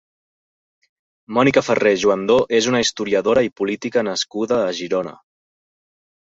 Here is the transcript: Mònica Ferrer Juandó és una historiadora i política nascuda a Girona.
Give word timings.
Mònica 1.37 1.61
Ferrer 1.67 1.91
Juandó 2.03 2.37
és 2.61 2.69
una 2.71 2.81
historiadora 2.85 3.45
i 3.49 3.53
política 3.61 4.05
nascuda 4.09 4.59
a 4.71 4.73
Girona. 4.81 5.15